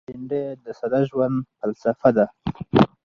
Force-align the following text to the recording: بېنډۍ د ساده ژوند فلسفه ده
بېنډۍ 0.07 0.41
د 0.63 0.65
ساده 0.79 0.99
ژوند 1.09 1.35
فلسفه 1.59 2.09
ده 2.17 2.25